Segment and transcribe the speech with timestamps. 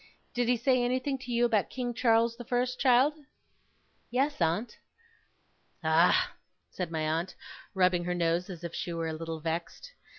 [0.33, 3.13] Did he say anything to you about King Charles the First, child?'
[4.09, 4.79] 'Yes, aunt.'
[5.83, 6.31] 'Ah!'
[6.71, 7.35] said my aunt,
[7.75, 9.91] rubbing her nose as if she were a little vexed.